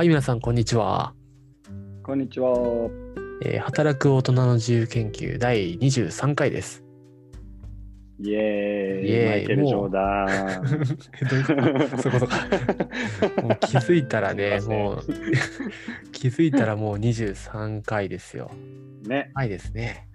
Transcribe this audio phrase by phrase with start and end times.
[0.00, 1.12] はい、皆さん、こんにちは。
[2.02, 2.48] こんにちは。
[3.44, 6.82] えー働く大人の自由研究第23回です。
[8.18, 9.10] イエーイ。
[9.10, 10.70] イエーイマイケル・ジョーダン。
[11.20, 13.42] えどう そういうことか。
[13.44, 15.02] もう気づいたらね、もう
[16.12, 18.50] 気づいたらもう23回ですよ。
[19.06, 19.30] ね。
[19.34, 20.08] はいですね。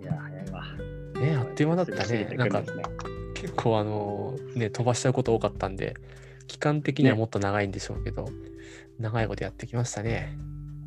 [0.00, 0.64] いや、早いわ。
[1.20, 1.98] ね、あっという間だったね。
[1.98, 2.62] 過ぎてなんか
[3.34, 5.92] 結構あのね、飛ばしちゃうこと多かったんで、
[6.46, 8.28] 期間的にはもっと長いんでしょうけど、
[8.98, 10.36] 長いことやってきましたね。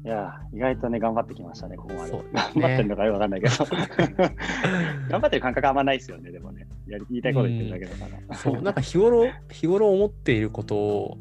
[0.06, 2.12] いや、意外とね、頑張ってきましたね、ここまで。
[2.12, 3.66] そう頑張ってるのかよくわかんないけど。
[5.10, 6.68] 頑張ってる感覚あんまないですよね、でもね。
[6.88, 8.36] やり言いたいこと言ってるだけだから。
[8.38, 11.18] そう、なんか日頃、日頃思っていることを、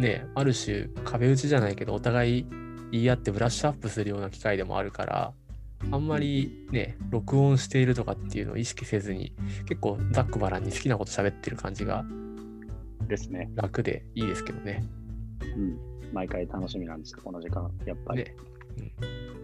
[0.00, 2.46] ね、ある種壁打ちじゃないけど、お互い
[2.90, 5.32] 言い合ってブラッシュアップするような機会でもあるから、
[5.92, 9.32] あんまりね、録音しているとかっていうのを意識せずに、
[9.66, 12.04] 結構ざっくばらんに好きなこと喋ってる感じが
[13.06, 13.50] ですね。
[13.54, 14.84] 楽でいいですけどね。
[15.56, 15.78] うん。
[16.12, 18.24] 毎回楽しみなんですか、この時間、やっぱり。
[18.24, 18.36] ね。
[19.00, 19.34] うん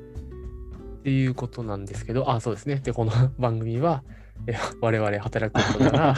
[1.00, 2.76] っていうことなんですけど、あ、そうですね。
[2.76, 4.04] で、この 番組は、
[4.46, 6.14] え我々働くことが、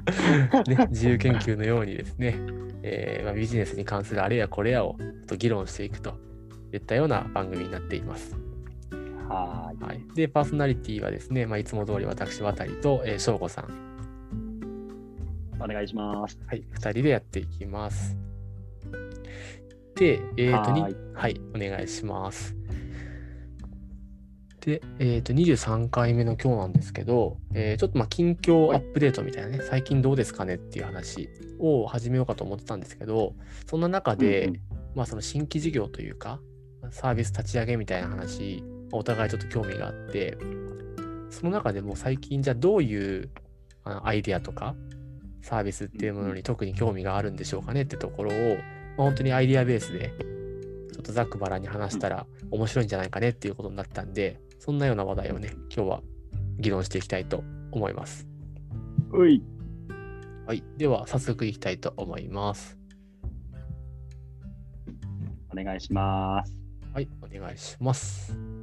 [0.66, 2.36] ね、自由研究のようにですね、
[2.82, 6.14] えーまあ、ビジネスに関するあれやこれやをと議論していくと
[6.72, 8.36] いったような番組になっています。
[9.28, 9.86] はーい。
[9.86, 13.95] はい、で、パーソナリティはですね、まあ、いつも通り私、渡りと、えー、翔吾さん、
[15.60, 16.38] お願いします。
[16.46, 18.16] はい、2人でやっていきます。
[19.96, 22.54] で、えっ、と、にはーいはい、お願いします。
[24.60, 33.34] で、えっ、と、23回目の今日なんですけど、えーちょっとまあ近況アップデートみたいなね、最近どうですかねっていう話を始めようかと思ってたんですけど、
[33.66, 34.52] そんな中で、
[34.94, 36.40] まあその新規事業というか、
[36.90, 40.36] サービス立ち上げみたいな話、お互いちょっと興味があって、
[41.30, 43.30] その中でも最近じゃあどういう
[43.84, 44.74] アイデアとか
[45.46, 48.56] サービスっていうものに特に興味があるんでしょうかねってところを、
[48.96, 50.12] まあ本当にアイデアベースで
[50.92, 56.02] ちょっとざっくばらんに話したら面白いんじゃないかねっていうことになったんで、そんなような話題をね、今日は
[56.58, 58.26] 議論していきたいと思います。
[59.12, 59.40] うい。
[60.48, 60.64] はい。
[60.78, 62.76] では、早速いきたいと思います。
[65.52, 66.58] お願いします。
[66.92, 68.55] はい、お願いします。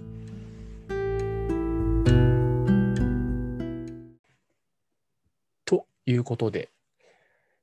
[6.06, 6.72] いうことで、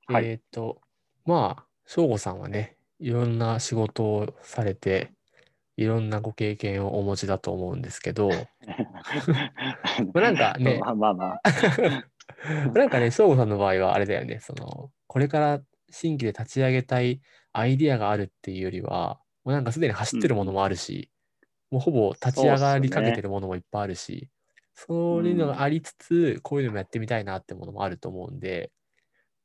[0.07, 0.27] はい。
[0.27, 0.81] えっ、と、
[1.25, 5.13] まあ、省吾さんはね、いろんな仕事をされて、
[5.77, 11.41] いろんなご経験をお持ちだと思うんですけど、まあなんかねまあまあまあ。
[12.75, 17.21] なんかね、省 吾さんの場合はあれだよね、その、これから新規で立ち上げたい
[17.53, 21.11] アイディアがあるっていうよりは、もうなんかすでに走ってるものもあるし、
[21.71, 24.29] もうほぼ立ち上がりかけてるものもいっぱいあるし、
[24.87, 28.71] そういうのがありつつ、こういうのもやってみたいなってものもあると思うんで、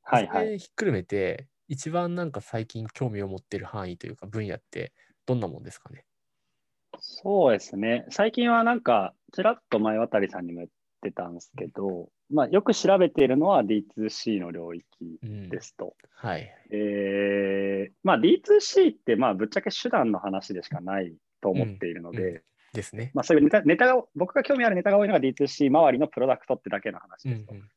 [0.02, 0.60] はいはい。
[0.60, 4.94] ひっくるめて、一番なんか最近興味を持ってる範囲というか分野って
[5.26, 6.06] どんなもんですかね？
[7.00, 8.06] そうですね。
[8.12, 10.70] 最近はなんか、ちらっと前渡さんにも言っ
[11.02, 14.86] てたんですけど、まあ、よく調べているのは D2C の領域
[15.22, 15.96] うん、ですと。
[16.16, 16.50] はい。
[16.72, 22.42] えーまあ、D2C って、まあ、ぶっちゃけ手段の話でしかないと思っているので、うん
[22.76, 23.12] ですね。
[23.14, 27.70] まあ、そういうネタネタが、僕が興味あるネタが多いのが D2C 周りのプロダクトってだけの話うんですとうん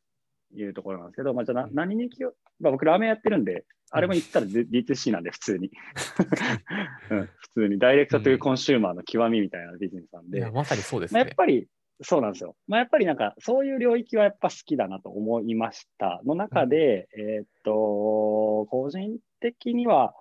[0.54, 5.70] いうところなんですけど、まあ、じゃあ何に気を、まあ、僕ラーメンやってるんで、あれも言ったら D- D2C なんで、普通に、
[7.10, 7.26] うん。
[7.36, 11.34] 普通にダイレクトというコンシューマーの極みみたいなビジネスなんで、いやまさにそうですまあ、やねっ。
[11.34, 11.68] ぱり
[12.00, 12.56] そうなんですよ。
[12.66, 16.20] まあ、やっぱりなんかそういう領域はやっぱ好きだなと思いました。
[16.24, 20.14] の中で、えーっと、個人的には、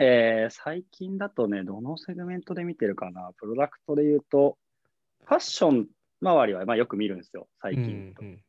[0.00, 4.58] えー最近だとね、どのセグメントで見てるかな、プロダクトで言うと、
[5.24, 5.86] ファッション
[6.20, 8.14] 周りはまあよく見るんですよ、最うん近。
[8.20, 8.42] うん。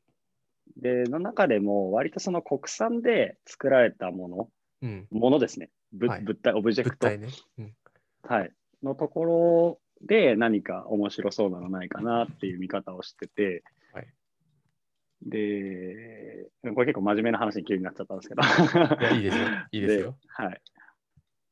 [0.77, 4.49] で、の中でも割とその国産で作られたもの、
[4.81, 6.23] うん、ものですね、ぶはい。
[6.23, 7.27] 物体、オブジェクトね。
[7.57, 7.73] うん。
[8.23, 8.51] はい、
[8.83, 13.63] のところで何か面白そうなのないかなっていう見方をしてて、
[13.93, 14.07] はい。
[15.21, 18.41] で、これ結構真面目な話に急になっちゃったんですけど。
[19.15, 19.45] いいですよ。
[19.71, 20.15] いいですよ。
[20.27, 20.61] はい。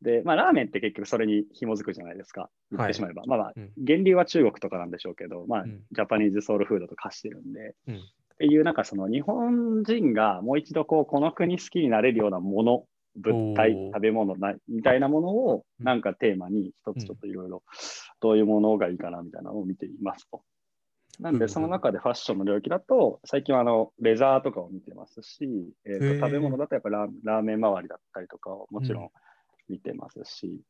[0.07, 2.49] で、まあ、ラーメンって結局それに紐づくじゃないですか。
[2.71, 3.23] 言ってしまえば。
[3.25, 3.71] まあまあ、うん。
[3.75, 5.81] 源流は中国とかなんでしょうけど、まあ、うん。
[5.91, 7.95] ジャパニーズソウルフードと化してるんで、うん。
[7.95, 7.99] っ
[8.37, 12.85] ていう、なんかその日本人がもう一度こう、この国好きになれるようなもの、
[13.17, 15.85] 物体食べ物なみたいなものを、うん。
[15.85, 17.63] なんかテーマに一つちょっといろいろ、
[18.21, 20.41] どういうものがいいかなみたいなのを見ていますと。
[21.19, 29.09] なんで、その中でファッションの領域だと、最近はあのレザーとかを見てますし、えーと食べ物だとやっぱラーラーメン周りだったりとかをもちろん
[29.69, 30.61] 見てますし、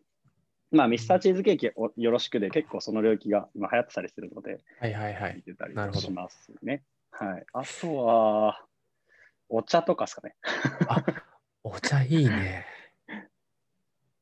[0.72, 5.36] まあ、ミスターチーズケーキをよろしくで結構その領域が今流行ってたりするので、はいはいはい。
[5.36, 6.84] 見てたりしますね。
[7.12, 7.46] はい。
[7.54, 8.66] あとは、
[9.50, 10.36] お茶とかですかね。
[10.90, 11.04] あ
[11.64, 12.66] お茶いいね。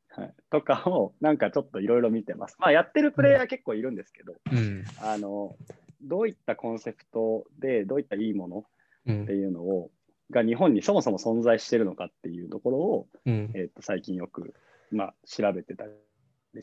[0.09, 2.55] はとかをなんかちょっといろいろ見てます。
[2.59, 4.83] まあやってるプレイヤー結構いるんですけど、うん。
[5.01, 5.55] あの、
[6.01, 8.65] どういったコンセプトで、どういったいいもの
[9.07, 9.33] うんって。
[9.33, 9.91] いうのを、
[10.31, 13.51] が日本にそもそも存在してるのかっていうところを、うん。
[13.55, 14.53] えっと最近よく、
[14.91, 15.91] まあ、調べてたり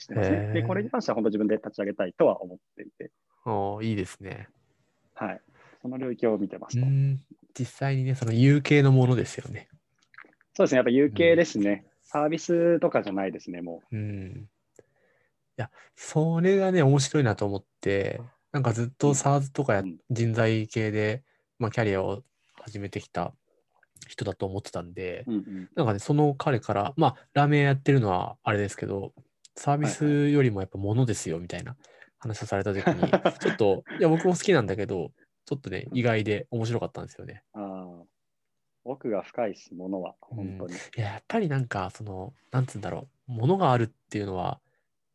[0.00, 0.52] してますね。
[0.52, 3.10] で、これに関しては本当自分で立ち上げたいとは思っていて、
[3.44, 4.48] おーいいですね。
[5.14, 5.40] はい。
[5.82, 6.86] その領域を見てますと。
[6.86, 7.20] うん。
[7.58, 9.68] 実際にね、その有形のものですよね。
[10.54, 10.76] そうですね。
[10.76, 11.86] やっぱ有形ですね。
[12.04, 14.48] サービスとかじゃないですね、もうん。
[14.78, 14.84] い
[15.56, 18.20] や、それがね、面白いなと思って、
[18.52, 21.24] なんかずっとうん SARS とかやうん人材系で、
[21.58, 22.22] まあ、キャリアを
[22.60, 23.34] 始めてきた
[24.06, 25.32] 人だと思ってたんで、う。
[25.32, 25.68] うんうん。
[25.74, 29.12] なんかね、その彼から、まあ、ラーメン屋やってるのはあれですけど、
[29.56, 31.76] サービスよりもやっぱ物ですよ、みたいな
[32.18, 33.10] 話をされたときに、
[33.40, 35.12] ちょっと、いや、僕も好きなんだけど、
[35.44, 37.42] ちょっとね、意外で面白かったんですよね。
[37.52, 38.04] ああ。
[38.84, 40.16] 奥が深いです、ものは。
[40.20, 40.74] 本当に。
[40.74, 44.60] いや、やっぱりなんか、その、なんつうんだろう、物があるっていうのは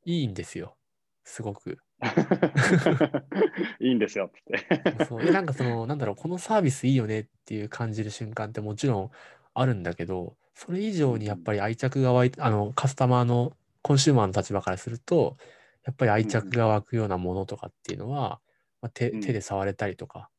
[0.05, 0.77] いいんですよ。
[1.23, 1.77] すごく。
[3.79, 5.05] いいんですよって。
[5.05, 9.11] そうでなんかその、なんだろう、このサービスいいよねっていう感じる瞬間ってもちろん
[9.53, 15.37] あるんだけど、それ以上にやっぱり愛着が湧いあの、カスタマーの、コンシューマーの立場からすると、
[15.85, 18.41] やっぱり愛着が湧くようなものとかっていうのは、
[18.81, 19.21] まあ、手うん。
[19.21, 20.29] 手で触れたりとか、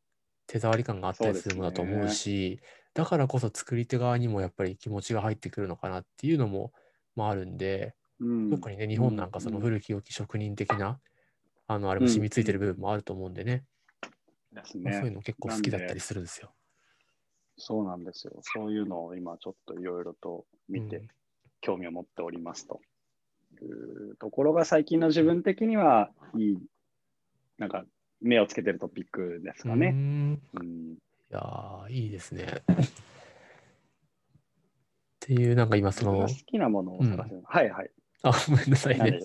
[0.47, 2.61] 手触り感があったりするものだと思うし、
[2.95, 6.73] だからこそ作り手側にもやっぱり気持ちが入ってくるのかなっていうのも、
[7.17, 8.51] まあ、あるんで、うん。
[8.51, 11.01] 特にね、日本なんかその古き良き職人的な、
[11.69, 13.65] あの、あれも染みついてる部分もあると思うんでね、
[14.53, 15.17] ですまあそういうね。
[15.17, 16.51] の結構好きだったりするんですよ。
[17.57, 18.41] そうなんですよ。
[18.43, 21.09] そういうのを今ちょっといろいろと見て、うん
[21.61, 22.81] 興味を持っておりますと
[23.61, 26.59] いうところが最近の自分的にはいい、
[27.59, 27.85] なんか
[28.21, 29.91] 目をつけてるトピックですかね。
[29.91, 30.99] んうん、い
[31.31, 32.47] やー、いいですね。
[32.47, 32.75] っ
[35.19, 37.91] ていう、なんか今その好、きなものを探せる、はいはい。
[38.23, 39.19] あ、ごめんなさいねなんで。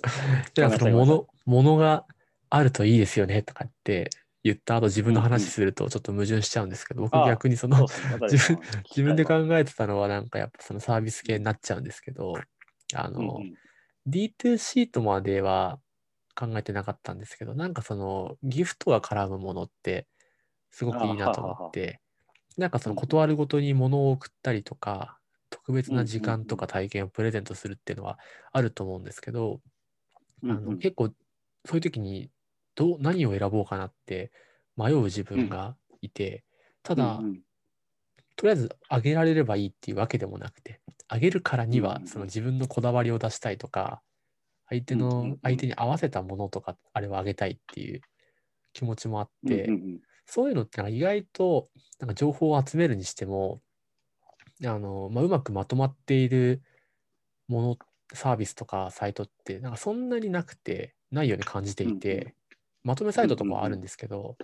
[0.55, 2.07] で なんかそのごめんなさい物、物が
[2.55, 4.11] あるといいですよねとかって
[4.43, 7.87] 言った後、自分の話するとちょっと矛盾しちゃうんですけど、僕逆にその。
[8.29, 8.59] 自分
[8.89, 12.35] 自分でか考えてたのはなんかやっぱそのサービス系になっちゃうんですけど、
[12.93, 13.39] あの、
[14.07, 15.79] D2C とまでは
[16.35, 20.05] 考えてなかったんですけど、なんかそのギフトが絡むものって
[20.69, 22.01] すごくいいなと思って、
[22.55, 25.17] なんかその断るごとに物を送ったりとか、
[25.49, 28.19] 特別な時間とか体験をプレゼントするっていうのは
[28.51, 29.59] あると思うんですけど、
[30.43, 31.09] あの結構
[31.65, 32.29] そういう時に
[32.75, 34.31] どう何を選ぼうかなって
[34.77, 36.43] 迷う自分がいて、
[36.81, 37.19] ただ、
[38.35, 42.01] とりあえずあげられればいいっていうわけでもなくて、あげるからにうんうんうん。
[42.01, 44.01] はその自分のこだわりを出したいとか、
[44.69, 45.29] 相手うんうんうん。
[45.31, 48.01] の相手に合わせたものとかあれをあげたいっていう
[48.73, 49.69] 気持ちもあって、
[50.25, 53.61] そういうのってなんか意外となんか情報を集めるにしても
[54.65, 56.61] あの、まあ、うまくまとまっている
[57.47, 57.77] もの
[58.13, 62.33] サービスとかサイトってなんかそんなになくてないように感じていて、うんうん
[62.83, 64.35] まとめサイトとかはあるんですけど、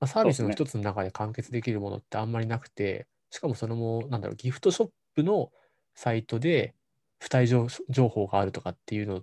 [0.00, 5.50] まあ、サービスの一つの中で完結できるものってあんまりなくてしかもそれもなんだろうギフトショップの
[5.94, 6.74] サイトで
[7.20, 9.22] 付帯情情報があるとかっていうの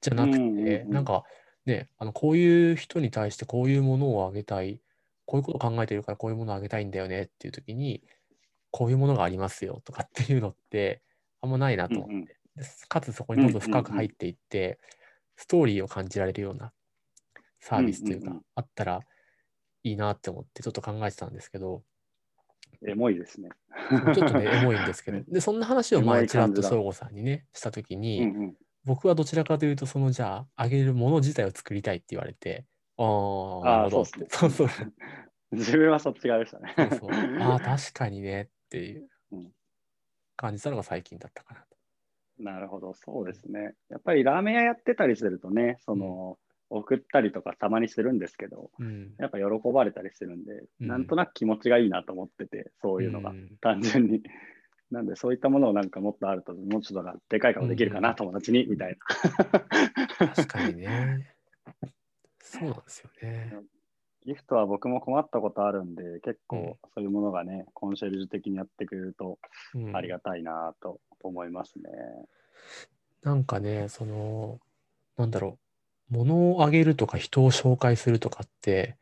[0.00, 1.24] じゃなくて、うんうんうんなんか
[1.66, 4.80] ねあのこういう人に対してこういうものをあげたい
[5.24, 8.02] こういうことを考えてるからこういうものをあげたいんだよねっていう時に
[8.70, 11.00] こういうものがありますよとかっていうのって
[11.40, 12.24] あんまないなと思って、うんうん。
[12.24, 12.34] で
[12.88, 14.78] かつそこにどんどん深く入っていって、
[15.36, 16.72] ストーリーを感じられるような
[17.64, 19.00] サービスというか、うんうんうんあったら
[19.86, 21.82] いいなって思ってちょっと考えてたんですけど
[22.86, 23.50] エモいですね。
[24.14, 28.56] ちょっとねエモいんですけど でそんな話を前ちらっと省吾さんにねした時に、うんうん
[28.86, 32.66] 僕はどちらかというとそのじゃああげるもの自体を作りたいって言われて
[32.98, 34.26] ああなるほどそうっすね。
[34.50, 34.68] そう
[35.52, 36.74] 自分はそっち側でしたね。
[36.76, 37.10] そうそう。
[37.40, 39.52] ああ、確かにねっていううん
[40.36, 41.76] 感じたのが最近だったかなと。
[42.38, 43.74] なるほど、そうですね。
[43.88, 46.38] やっぱりラーメン屋やってたりするとね、その、
[46.76, 49.14] 送ったりとかたまにするんですけど、うん。
[49.18, 54.22] やっぱ喜ばれたりするんで、うんなんとなく気持ちがいいなと思ってて、そういうのが、ん単純に。
[54.90, 58.96] なんで、そういったものをなんかもっとあると、もうちょっとでかい顔できるかな、うん友達に、みたい
[60.18, 61.30] 確かにね。
[62.40, 63.50] そうなんですよね。
[63.52, 63.62] な。
[64.26, 69.38] ギフトは僕も困ったことあるんで、結うん構そういうものがね、コンシェルジュ的にやってくれると
[69.74, 71.84] うんありがたいなと思いますね。
[73.22, 74.60] なんかね、その、
[75.16, 75.63] なんだろう、
[76.10, 78.96] 物をあげるとか人を紹介するとかって、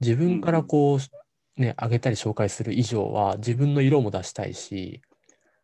[0.00, 5.02] 自分からこう、ね、あげたり紹介する以上は、自分の色も出したいし、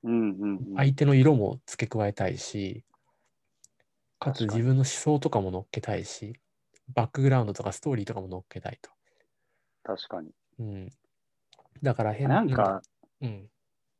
[0.02, 0.76] うんうん、うん。
[0.76, 2.84] 相手の色も付け加えたいし、
[4.18, 6.34] かつ自分の思想とかも乗っけたいし、
[6.94, 8.90] バックグラウンドとかストーリーとかも乗っけたいと。
[9.84, 10.30] 確かに。
[10.58, 10.90] うん。
[11.82, 12.82] だから変なんか、
[13.20, 13.48] うん。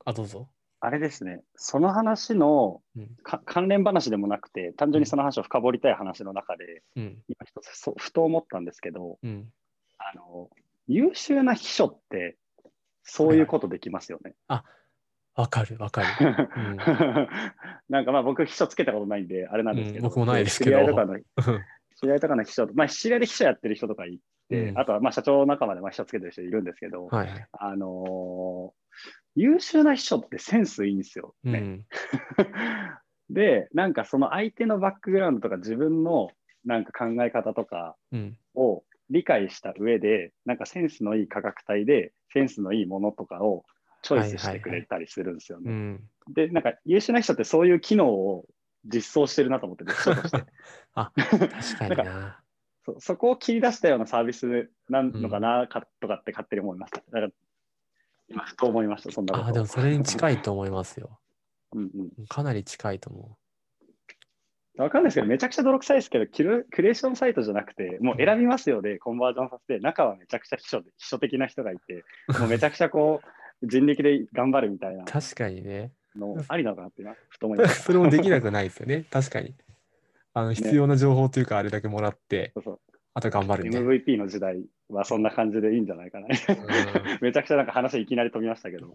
[0.04, 0.48] あ、どうぞ。
[0.80, 3.08] あれですね、その話のうん。
[3.22, 7.22] か関連話でもなくて、単純にその話を深掘りたい話の中で、うん。
[7.28, 9.50] 今一つそうふと思ったんですけど、うん。
[9.98, 10.48] あの
[10.86, 12.36] 優秀な秘書って、
[13.02, 14.34] そういうことできますよね。
[15.34, 16.08] わかる、わかる。
[16.74, 16.76] ん
[17.88, 21.18] なんかまあ僕、秘書つけたことないんで、あれなんですけど、うん僕もないですけど知り合いとかの
[21.96, 27.46] 知り合いとかの秘書、まあ、知り合いで秘書やってる人とかいて、うんあとはまあ社長仲間でまあ秘書つけてる人いるんですけど、はいはい。
[27.52, 28.87] あのー
[29.38, 31.34] 優秀な秘書ってセンスいいんですよ。
[31.44, 31.86] ねうん。
[33.30, 36.30] で、なんかその相手のバックグラウンドとか自分の
[36.64, 38.38] なんか考え方とかうん。
[38.54, 43.64] を理解した上で、なんかセンスのいい価格帯でセンスのいいものとかを
[44.02, 45.70] チョイスしてくれたりするんですよね。
[45.70, 46.10] うん。
[46.34, 48.44] で、なんか優秀な人ってそういう機能を
[48.84, 50.44] 実装してるなと思ってて、秘書として。
[50.94, 52.42] あ、確かにな。
[52.84, 56.98] そそこを切り出したようなサービスなのかな、かとかって勝手に思いました。
[56.98, 57.28] だから
[58.28, 59.46] 今、ふと思いました、そんなこと。
[59.46, 61.18] あ、でもそれに近いと思いますよ。
[61.74, 63.36] うんうんかなり近いと思
[64.78, 72.04] わかんないですけど、めちゃくちゃ泥臭いですけど、キルクリエーションサイトじゃなくて、もう選びますよで、コンバージョンさせて、中はめちゃくちゃ秘書で秘書的な人がいて、
[72.38, 73.26] もうめちゃくちゃこう、
[73.66, 75.06] 人力で頑張るみたいなう。
[75.06, 75.92] 確かにね。
[76.14, 77.82] のありなのかなって今、ふと思いました。
[77.82, 79.04] それもできなくないですよね。
[79.10, 79.54] 確かに。
[80.32, 82.80] あの必要な情報というか、あれだけもらって、そうそう
[83.14, 83.90] あと頑張るみたいな。
[83.90, 86.26] MVP の時代はそんな感じでいいんじゃないかな。
[86.26, 88.94] うんめちゃくちゃなんか話いきなり飛びましたけど。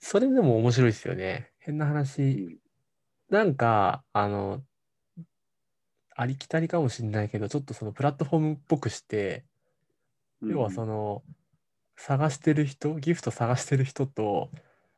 [0.00, 1.52] それでも面白いですよね。
[1.58, 2.22] 変なう話。
[2.22, 2.58] ん
[3.30, 4.62] なんか、あの、
[6.16, 9.44] ありきたりかもしれないけど、ちょっとそのプラットフォームっぽくして、
[10.42, 11.22] 要はその、
[11.96, 14.50] 探してる人、ギフト探してる人と、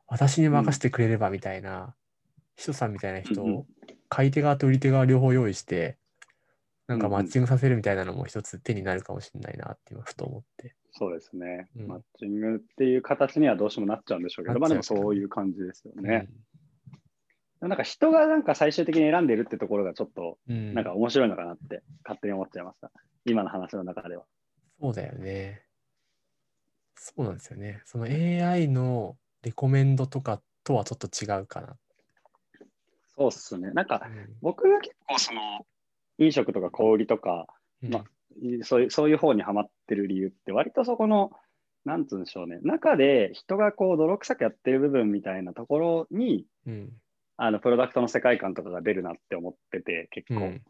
[0.06, 1.94] 私に任せてくれればみたいな、
[2.56, 3.66] 秘書さんみたいな人を、
[4.08, 5.98] 買い手側と売り手側両方用意して、
[6.90, 10.75] なんかうんうんマッチングさせるみたいなのも一つ手になるかもしれないなって今ふと思って。
[10.92, 16.26] そうですね、うんマッチングっていう形にはどうしてもなっちゃうんでしょうけど、まあでもそういう感じですよね。
[17.61, 20.75] なんか人がなんか最終的に選んでるってところがちょっとうん。
[20.75, 22.90] なんか面白いのかなって勝手に思っちゃいました。
[23.25, 24.25] 今の話の中では。
[24.80, 25.62] そうだよね。
[26.97, 27.82] そうなんですよね。
[27.85, 31.76] その AI のレコメンドとかとはちょっと違うかな。
[33.16, 33.70] そうっすね。
[33.73, 35.40] なんかうん僕が結構その
[36.20, 37.46] 飲食とか小売りとか
[37.82, 38.04] うんま
[38.40, 41.32] いそういうそういう方にはまってる理由って割とそこの
[41.84, 46.90] なんつうんでしょうね中で人がこう泥臭くやってる部分みたいなところにうん。
[47.42, 50.62] あのプロダクトの世界観とかが出るなって思ってて結構、うん。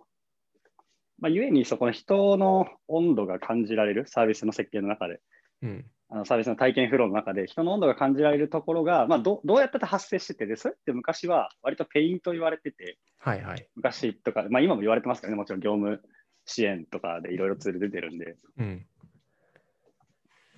[1.19, 5.19] まあ、ゆえにそこの人の温度が感じられるサービスの設計の中で
[5.63, 5.85] うん。
[6.11, 13.67] あのサービスの体験フローの中で人の温度が感じられるところが、まあ、どどうやって発生しててでそれって昔は割とペインと言われててはいはい。
[13.77, 16.03] 昔とか、まあ、今も言われてますからねもちろん業務
[16.47, 18.87] 支援とかでいろいろツール出てるんでうん。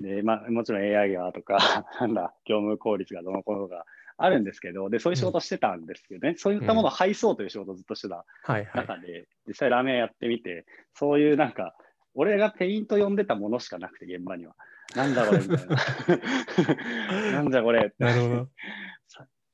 [0.00, 3.84] で、まあ、もちろん AI がとか なんだ業務効率がどのこのが
[4.16, 8.86] あるんですけどでそういう仕事してたんですけどね、そういったものを配送という仕事をずっとしてたはいはい。
[8.86, 11.74] 中で、実際ラーメン屋やってみて、そういうなんか、
[12.14, 14.54] 俺がペイント呼んでたものしかなくて、現場には。
[14.94, 17.32] なんだこれみたいな。
[17.32, 18.48] なんだこれなるほど。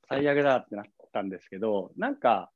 [0.09, 2.51] 最悪だってなったんですけど、なんか、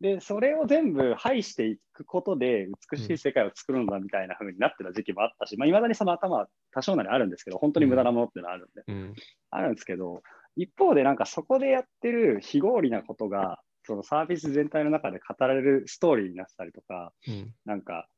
[0.00, 9.14] で、それを全部排していくことで美しい世界を作るんだみたいな風になってた時期もあったし、まあ、未だにその頭は多少なりあるんですけど、本当に無駄なものっていうのはあるんで、うん。
[9.50, 10.22] あるんですけど、
[10.56, 17.54] 一方でなんかそこでやってる非合理なことが、そのサービス全体の中で語られるストーリーになってたりとか、うん。
[17.64, 18.08] なんか、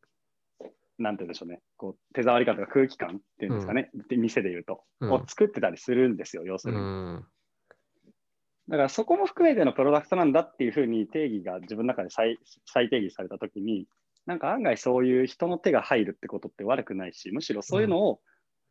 [1.00, 5.12] なんて言うんでしょうね、こう手触り感とか空気感っていうんですかね、で店で言うと、うん。
[5.12, 6.85] を作ってたりするんですよ、要すうるに。
[6.85, 7.25] ん。
[8.69, 13.87] だからそこも含めてのプロダクトなんだっていうふうに定義が自分の中で再再定義されたときに、
[14.26, 18.21] なんか案外そういう人の手が入るってことって悪くないし、むしろそういうのを、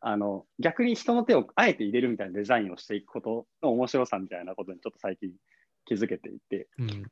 [0.00, 5.30] あの逆に人の手をあえて入れるみたいなデザインをしていくことの面白さみたいなことにちょっと最近
[5.84, 7.10] 気づけていて、うん。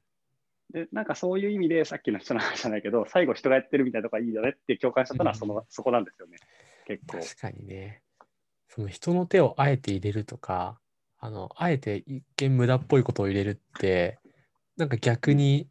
[0.70, 6.36] でなんかそういう意味でさっきの人の話じゃないけど、最後人がやってるみたいなとこがいいよねって共感しちゃったのはその、そこなんですよね、
[6.86, 7.18] 結構。
[7.18, 8.02] 確かにね。
[8.68, 10.78] その人の手をあえて入れるとか、
[11.18, 14.18] あの、あえて一見無駄っぽいことを入れるって、
[14.76, 15.68] なんか逆に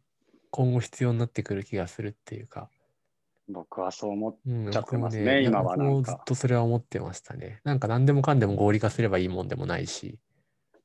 [0.50, 2.68] 今後必要になってくる気がするっていうか。
[3.48, 7.60] 僕はそう思っうん、ちゃってますね僕もいや今はなんずっとそれは思ってましたね。
[7.64, 10.18] なんか何でもかんでも合理化すればいいもんでもないし。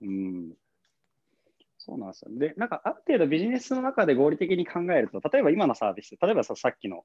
[0.02, 0.54] うん
[1.86, 2.32] そうなんですよ。
[2.32, 7.04] で、なんかある程度ビジネスの中で合理的に考えると、例えば今のサービス、例えばささっきの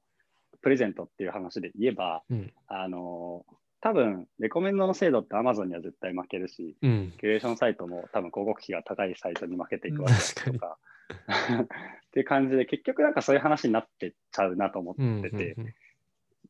[0.61, 2.53] プレゼントっていう話で言えば、うん。
[2.67, 3.45] あの
[3.81, 7.13] 多分レコメンドの精度って Amazon には絶対負けるし、うん。
[7.19, 10.77] キュレーションサイトも多分広告費が高いサイトに負けていくわけですとか。
[11.63, 11.67] っ
[12.11, 15.19] ていう感じで、結局なんかそういう話になってっちゃうなと思うん。
[15.19, 15.73] ってて、うん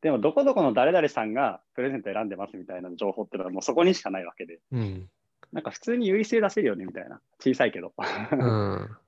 [0.01, 5.09] でもどこどこの誰々さんがプレゼント選んでますみたいな情報っていうのはもうそこにしかないわけで、うん。
[5.51, 7.21] なんか普通に優位性出せるよねみたいな。
[7.39, 7.93] 小さいけど。
[8.31, 8.83] うん。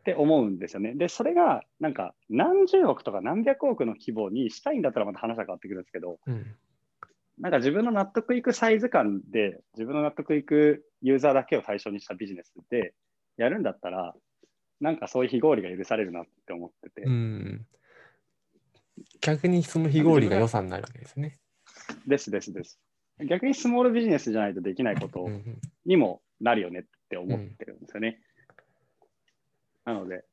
[0.00, 0.94] って思うんですよね。
[0.94, 6.56] で、それがなんか何十億とか何百億の規模にしたいんだったらまた話が変わってくるんですけど、うん。
[7.38, 12.94] なんか自分の納得いくサイズ感で、自分の納得いくユーザーだけを対象にしたビジネスで
[13.36, 14.14] やるんだったら、
[14.80, 17.66] なんかそういう非合理が許されるなって思ってて、うん。
[19.20, 21.38] 逆にその非合理が予算になるわけですね。
[22.06, 22.80] ですですです。
[23.26, 28.20] 逆にスモールビジネスじゃないとできないことうんうんにもなるよねって思ってるんですよね。
[29.84, 30.24] なので、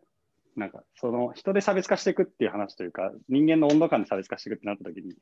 [0.55, 5.13] なんかその人で差別化していくっていう話というか、人間の温度感で差別化していくってなった時に、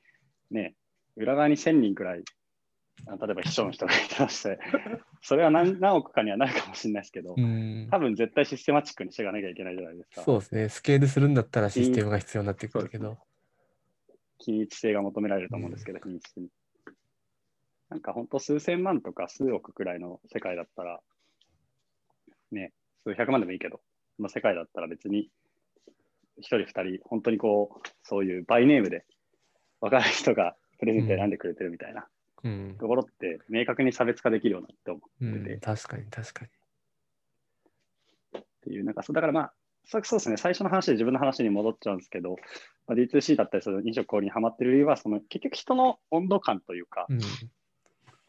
[0.52, 0.76] ね、
[1.16, 2.24] 裏側に1000人くらい、
[3.08, 4.60] あ例えば秘書の人がいたとして、
[5.22, 10.22] それは何何億かにはなるかもしれないですけど、うん多分絶対システマチックにしていかなきゃいけないじゃないですか。
[10.24, 10.70] そうですね。
[10.70, 13.18] スケールするんだったらシステムが必要になってくるけど。
[14.40, 16.50] 均一性が求められると思うんですけど、品質に。
[17.90, 21.00] なんか本当数千万とか数億くらいの世界だったら、
[22.52, 22.72] ね、
[23.04, 23.82] 数百万でもいいけど、
[24.18, 25.30] その世界だったら別に、
[26.38, 29.06] 一人二人、本当にこう、そういうバイネームで
[29.82, 32.08] 分かる人がプレゼント選んでくれてるみたいな
[32.44, 32.76] うん。
[32.80, 36.52] ところって、明確に差別化できるようなって思うってて、ん、確かに確かに。
[38.40, 39.54] っていう、なんかそう、だからまあ、
[39.86, 42.36] そうそうですね、最初の話で自分の話に戻っちゃうんですけど、
[42.88, 47.20] まあ、D2C だったり、その飲食小売にはまってる理由は、その結局人の温度感というか、うん。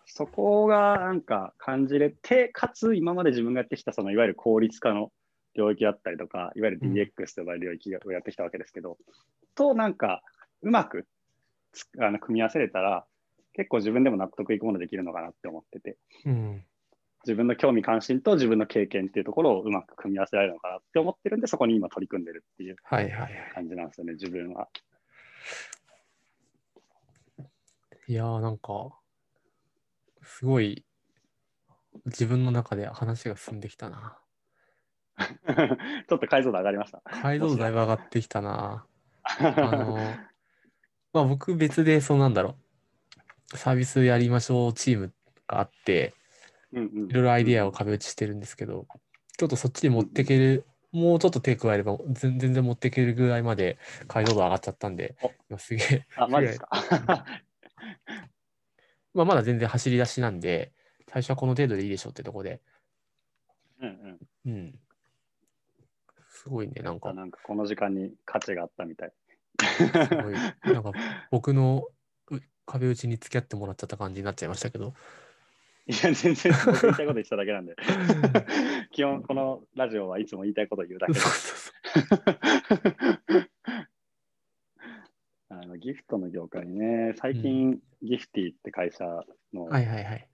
[0.06, 5.10] そこがなんか感じれて、かつ今まで自分がやってきたそのいわゆる効率化の
[5.54, 8.98] 領域だったりとか、いわゆる DX と呼ばれる領域をやってきたわけですけど、
[9.54, 10.22] となんか
[10.62, 11.06] うまく
[11.72, 13.04] つあの組み合わせれたら、
[13.54, 16.64] 結構自分でも納得いくものできるのかなって思ってて、うん。
[17.24, 23.52] 自分の興味関心と自分の経験っていうところをうまく組み合わせられるのかなって思ってるんで、そこに今取り組んでるっていうはいはいはい。
[23.54, 24.68] 感じなんですよね、自分は。
[28.06, 28.92] いやーなんか、
[30.38, 30.84] すごい
[32.06, 34.18] 自分の中で話が進んできたな。
[36.08, 37.02] ちょっと解像度上がりました。
[37.04, 38.84] 解像度だいぶ上がってきたな。
[39.22, 39.42] あ
[39.76, 39.96] の、
[41.12, 42.56] まあ僕別でそうなんだろ
[43.52, 43.56] う。
[43.56, 45.14] サービスやりましょうチーム
[45.46, 46.14] があって、
[46.72, 48.88] うんうんいろいろアイディアを壁打ちしてるんですけど、
[49.38, 53.78] ちょっとそっちに持っていける、もうちょっと手加えれば全全然持っていけるぐらいまで
[54.08, 56.68] 解像度上がっちゃったんでお、今すげえ、あ、マジですか。
[59.14, 60.72] まあまだ全然走り出しなんで、
[61.08, 62.60] 最初はこの程度でいいでしょうってとこで、
[63.80, 64.52] うんうん。
[64.52, 64.74] うん。
[66.28, 67.10] すごいね、なんか。
[67.10, 69.12] あ、なんかこの時間に価値があったみたい。
[69.60, 70.92] すごい、なんか
[71.30, 71.86] 僕の
[72.30, 74.94] う壁打ちに付き合ってもらっちゃった感じになっちゃいましたけど、
[75.86, 77.76] いや、全然僕言いたいこと言ってただけなんで。
[78.90, 81.72] 基本、このラジオはいつも言いたいことを言うだけそうでそうそ
[83.38, 83.50] う。
[83.50, 83.53] あ
[85.74, 89.04] のギフトの業界にね、最近、ギフティって会社
[89.52, 89.68] の。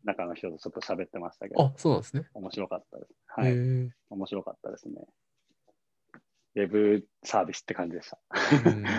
[0.04, 2.26] 中の人とちょっと喋ってましたけど、あ、そうですね。
[2.34, 3.12] 面白かったです。
[3.38, 4.94] へはい、え面白かったですね。
[6.56, 8.18] ウェブサービスって感じでした。
[8.66, 8.84] うん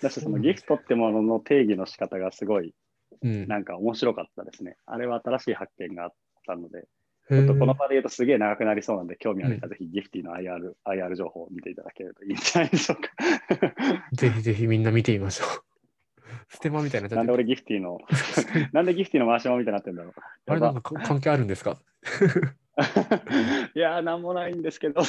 [0.00, 2.74] だし、そのギフトってものの定義の仕方がすごい、
[3.22, 3.46] うん。
[3.46, 4.76] なんか面白かったですね。
[4.84, 6.12] あれは新しい発見があっ
[6.46, 6.88] たので、
[7.28, 13.10] ちょっとこの場で言うとすげえ長くなりそうなんで、興味ある人はぜひギフティの IR, IR 情報を見ていただけるといいんじゃないでしょうか。
[14.12, 15.48] ぜひぜひみんな見てみましょう。
[16.48, 17.16] ステマみたいにな。
[17.16, 17.98] なんで俺ギフティの、
[18.72, 20.12] なんでギフティの回し物みたいになってんだろう。
[20.46, 21.78] あれなんかか関係あるんですか？
[23.74, 25.02] いやー、なんもないんですけど、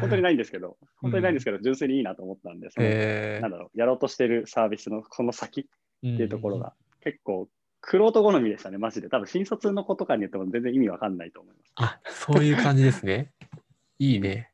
[0.00, 7.48] 本当にないんですけど、本当にないんですけど、純粋にいいなと思ったんで、そのえなんだろう、やろうとしてるサービスのその先っー、ていうところが、結構、
[7.80, 9.08] クロート好みでしたね、マジで。
[9.08, 11.72] 多分、新卒の子とかに言っても全然意味わかんないと思います。
[11.76, 13.32] あ、そういう感じですね。
[13.98, 14.50] いいね。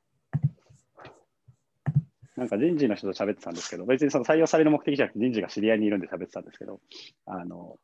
[2.37, 6.81] なんか人事の人と喋ってたんですけど、別にその採用される目的じゃなくて人事が知り合いにいるんで喋ってたんですけど、
[7.25, 7.79] あの、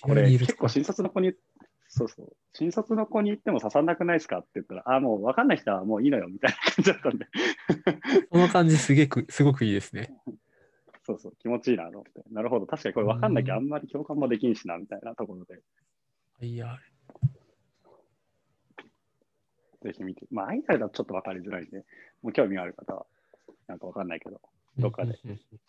[0.00, 1.32] これ結構新卒の子に、
[1.88, 7.26] そうそう、新卒の子に言っても刺さんなくないですかって言ったら、あ、もう分かんない人はもういいのよみたいな感じだったんで、
[8.30, 10.14] この感じすげえく、すごくいいですね。
[11.08, 16.78] そうそう、気持ちいいなと思って、なるほど、確かにこれ分かんなきゃあんまり共感もできんしなみたいなところで、いや、
[19.82, 21.78] ぜひ見て、まあ、アイデアだとちょっと分かりづらいんで、
[22.22, 23.06] もう興味がある方は、
[23.68, 24.38] なんか分かんないけど、
[24.76, 25.18] どっかで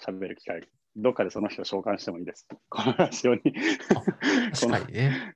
[0.06, 2.46] 喋る機会、どっかでその人を召喚してもいいです。
[2.68, 3.42] このラジオに。
[3.42, 5.36] 確かにね。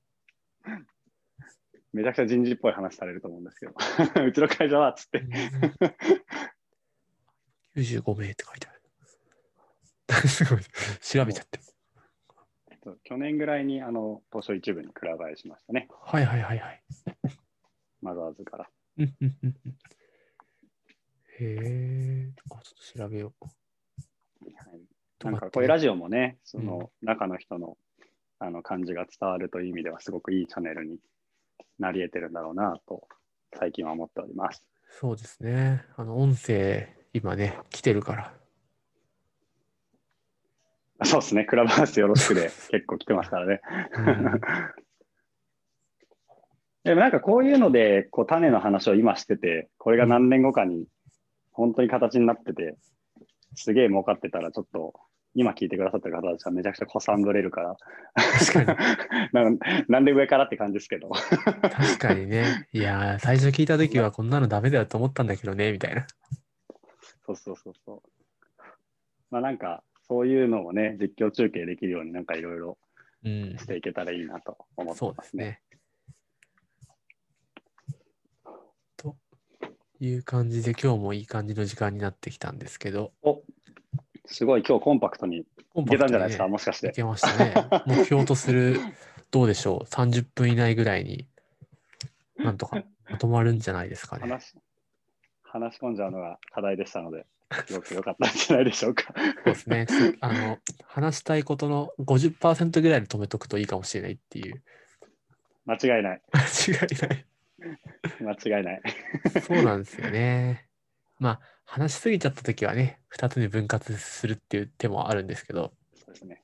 [1.93, 3.73] めちゃくちゃ人事っぽい話されると思うんですけど、
[4.25, 5.23] うちの会社は、つって、
[7.75, 8.82] 95名って書いてある。
[10.27, 10.63] すごい。
[11.01, 11.59] 調べちゃって。
[13.03, 16.83] 去年ぐらいにあの東証一部にくら替えしましたね、はいはいはいはい。
[18.01, 18.69] マザーズから。
[18.97, 19.75] うんうんうんうん
[21.39, 22.31] へえ。
[22.51, 23.45] あ、ちょっと調べよう。
[24.45, 24.81] はい
[25.23, 27.77] なんかこういうラジオもね、その中の人の
[28.39, 30.97] あの感じが伝わるという意味では、すごくいいチャンネルに
[31.79, 33.07] なり得てるんだろうなと、
[33.57, 34.67] 最近は思っております。
[34.99, 35.85] そうですね。
[35.95, 38.33] あの、音声、今ね、来てるから。
[41.05, 43.61] そうですね、クラブハウスよろしくで 結構来てますからね。
[43.97, 44.41] うん
[46.83, 50.85] でもなんかこういうので、こう種の話を今してて、これが何年後かに
[51.53, 52.75] 本当に形になってて、
[53.55, 54.93] すげえ儲かってたら、ちょっと
[55.35, 57.77] 今聞いてくださってる方たちはめちゃくちゃ子さんぶれるから、
[58.15, 58.77] 確かに。
[59.31, 61.09] ななんで上からって感じですけど。
[61.09, 62.67] 確かにね。
[62.73, 66.05] いやー、最初聞いたときはこんなのダメだよと思ったんだけどね、みたいな。
[67.25, 68.01] そうそうそうそう。
[69.31, 72.77] まあなんか、そういうのをね、実況中継できるようになんかいろいろ
[73.25, 73.57] うん。
[73.57, 75.21] していけたらいいなと思ってそうまね。
[75.21, 75.61] ですすね。
[78.97, 79.15] と
[80.01, 83.41] いう感じで、今日もいい感じの時間になってきたんですけど、お
[84.25, 85.45] すごい今日コンパクトにい
[85.89, 86.91] けたんじゃないですか、もしかしいて。
[86.91, 87.83] けましたね。
[87.85, 88.77] 目標とする、
[89.31, 91.27] どうでしょう、30分以内ぐらいに
[92.37, 94.23] なんとかまとまるんじゃないですかね。
[94.23, 94.55] 話
[95.43, 97.25] 話し込んじゃうのが課題でしたので、
[97.67, 99.13] すごく良かったんじゃないでしょうか。
[99.15, 99.87] そうですね。
[100.21, 104.63] あの、話したいことの50%ぐらいで止めとくといいかもしれないっていう。
[105.65, 106.21] 間違いない。
[106.31, 107.25] 間違いない。
[108.19, 108.81] 間違いない。
[109.41, 110.67] そうなんですよね。
[111.19, 116.43] まあ、話しすぎちゃったときはね、2つに分割するっていう手もあるんですけど、そうですね。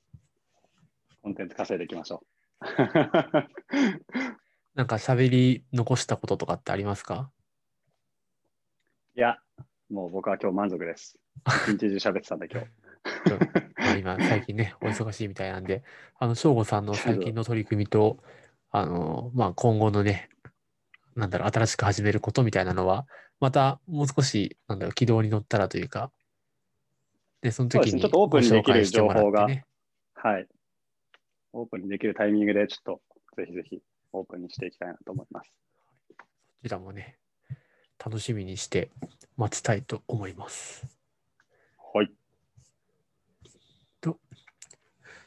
[1.21, 2.23] コンテンツ稼いでいきましょ
[2.61, 2.65] う。
[4.75, 7.31] なんか喋り残したこととかってありますか？
[9.15, 9.37] いや、
[9.89, 11.17] もう僕は今日満足です。
[11.67, 12.67] 一日中喋ってたんで今日。
[13.75, 15.83] まあ今、最近ね、お忙しいみたいなんで、
[16.17, 18.23] あの、省吾さんの最近の取り組みと、
[18.71, 20.29] あの、まあ、今後のね、
[21.15, 23.07] なんだろう、新しく始めることみたいなのは、
[23.39, 26.11] またもう少し、なんだろう、軌道に乗ったらというか、
[27.41, 29.65] で、その時にねちょっとオープンにできる情報がね
[30.13, 30.47] はい。
[31.53, 33.01] オープンにできるタイミングでちょっと
[33.37, 33.79] ぜひぜひ
[34.11, 35.51] オープンにしていきたいなと思います。
[36.17, 36.25] こ
[36.63, 37.17] ちらもね、
[38.03, 38.89] 楽しみにして
[39.35, 40.85] 待ちたいと思います。
[41.93, 42.11] はい。
[43.99, 44.17] と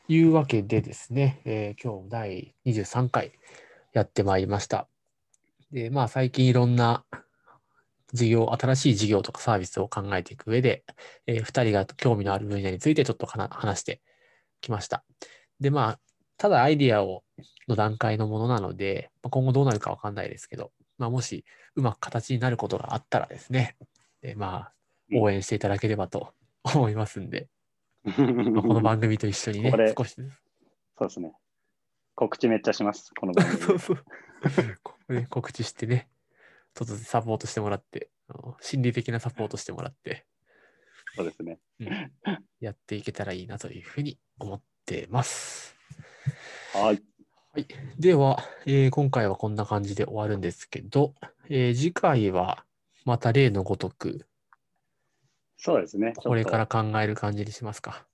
[0.09, 3.33] いうわけでですね、えー今日第23回
[3.93, 4.89] やってまいりました。
[5.71, 7.05] で、まあ最近いろんな
[8.13, 10.85] 事業、新しい事業とかサービスを考えていく上で、
[11.27, 14.01] え2人が興味のある分野についてちょっとかな話して
[14.61, 15.05] きました。
[15.61, 16.01] で、まあ、
[16.37, 17.23] ただアイディアを
[17.69, 23.77] の段階のものなので、まあ今後どうなるかわかんないですけど、まあ、もしうまく形になることがあったらですね、
[24.23, 24.73] えまあ、
[25.15, 27.49] 応援していただければと 思いますんで、
[28.05, 30.15] まあこの番組と一緒にね少し。
[30.15, 30.23] そ
[31.07, 31.33] うですね。
[32.15, 33.59] 告知めっちゃします、この番組。
[33.63, 34.05] そうそう。
[34.83, 36.09] ここね、告知してね、
[36.75, 38.11] ちょっとサポートしてもらって、
[38.61, 40.27] 心理的なサポートしてもらって、
[41.15, 41.59] そうですね。
[42.61, 45.77] やっていけたらいいなというふうに思ってます。
[46.75, 47.03] はい。
[47.55, 47.67] はい。
[47.99, 51.13] では、えー今回はこんな感じで終わるんですけど、
[51.51, 52.65] えー次回は
[53.05, 54.27] また例のごとく、
[55.59, 56.15] そうですね。
[56.17, 58.07] これから考える感じにしますか。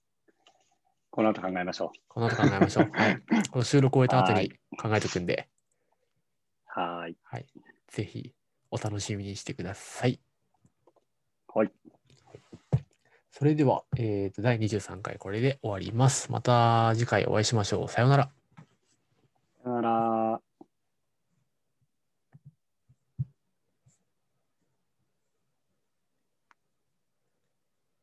[1.10, 2.90] この後考えましょこの後考えましょう。
[2.92, 3.22] はい。
[3.50, 5.48] この収録を終えた後に考えておくんで、
[6.76, 6.80] う。
[6.80, 7.16] はーい。
[7.22, 7.46] はい。
[7.86, 8.34] ぜひ
[8.72, 10.18] お楽しみにしてください。
[11.54, 11.70] はい。
[13.30, 16.32] それでは、えーと、第23回これで終わります。
[16.32, 17.88] また次回お会いしましょう。
[17.88, 18.37] さようなら。
[19.64, 20.27] さよなら。